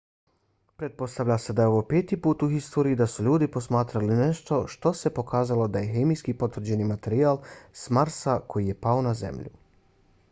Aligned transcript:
pretpostavlja 0.83 1.35
se 1.41 1.53
da 1.59 1.65
je 1.67 1.69
ovo 1.73 1.81
peti 1.91 2.17
put 2.27 2.45
u 2.47 2.49
historiji 2.53 2.97
da 3.01 3.07
su 3.15 3.25
ljudi 3.27 3.49
posmatrali 3.57 4.17
nešto 4.21 4.59
što 4.77 4.93
se 5.03 5.13
pokazalo 5.21 5.69
da 5.77 5.85
je 5.85 5.93
hemijski 5.99 6.37
potvrđeni 6.43 6.91
materijal 6.97 7.41
s 7.83 7.87
marsa 7.99 8.39
koji 8.55 8.73
je 8.75 8.81
pao 8.89 9.09
na 9.11 9.17
zemlju 9.25 9.57